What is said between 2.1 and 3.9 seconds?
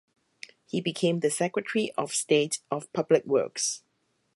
State of Public Works.